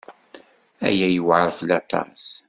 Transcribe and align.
Aya 0.87 1.07
yewɛeṛ 1.13 1.49
fell-i 1.57 1.75
aṭas. 1.79 2.23